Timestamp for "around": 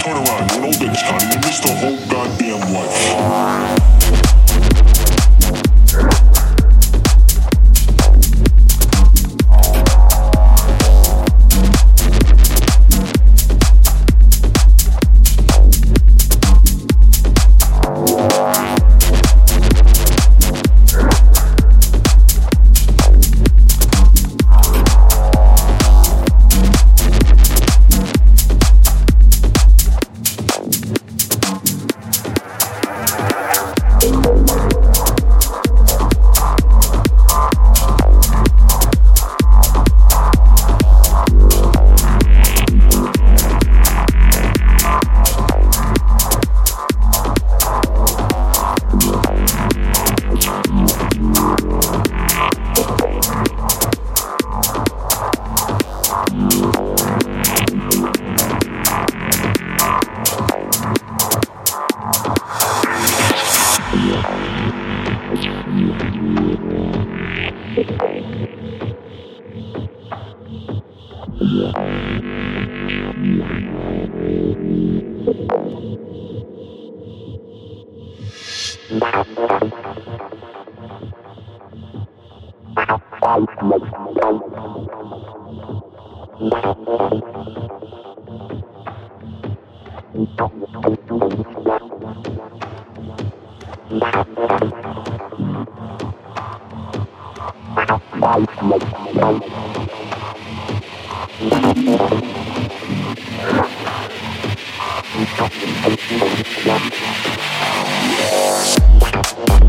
0.16-0.50